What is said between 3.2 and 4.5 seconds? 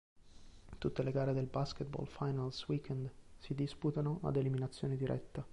si disputano ad